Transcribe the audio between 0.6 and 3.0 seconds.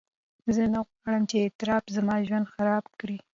نه غواړم چې اضطراب زما ژوند خراب